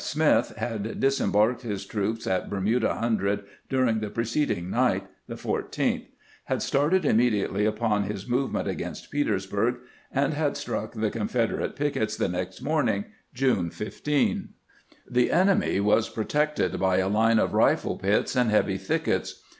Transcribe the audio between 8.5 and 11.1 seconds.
against Petersburg, and had struck